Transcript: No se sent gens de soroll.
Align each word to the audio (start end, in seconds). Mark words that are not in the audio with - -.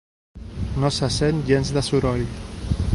No 0.83 0.91
se 0.95 1.11
sent 1.19 1.45
gens 1.53 1.73
de 1.77 1.85
soroll. 1.91 2.29